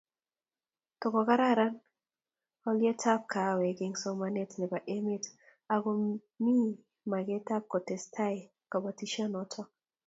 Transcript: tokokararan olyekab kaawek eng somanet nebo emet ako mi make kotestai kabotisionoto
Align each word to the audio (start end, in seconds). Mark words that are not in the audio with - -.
tokokararan 0.99 1.73
olyekab 2.69 3.21
kaawek 3.31 3.77
eng 3.85 3.95
somanet 4.01 4.51
nebo 4.59 4.77
emet 4.95 5.23
ako 5.73 5.89
mi 6.43 6.55
make 7.11 7.35
kotestai 7.71 8.37
kabotisionoto 8.71 9.61